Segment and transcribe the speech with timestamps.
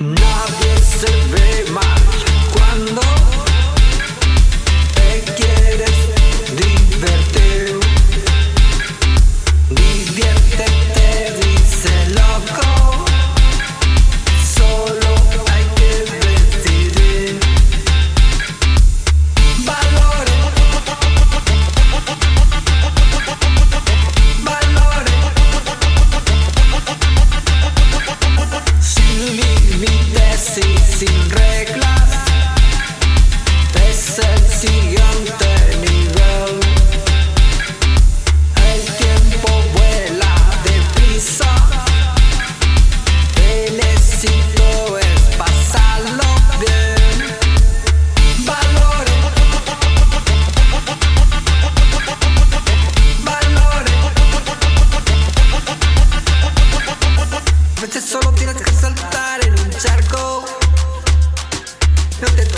[0.00, 2.00] Nadie se ve mal
[2.52, 3.17] cuando
[30.38, 31.97] así sin reglas.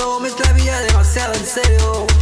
[0.00, 2.19] tomo mis vida demasiado en serio.